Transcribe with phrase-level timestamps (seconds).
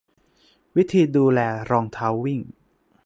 [0.75, 1.39] วิธีดูแล
[1.69, 2.39] รองเท้าวิ่ง